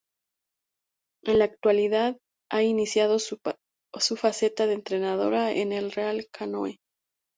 [1.25, 2.17] En la actualidad,
[2.51, 3.39] ha iniciado su
[4.17, 6.79] faceta de entrenadora en el Real Canoe.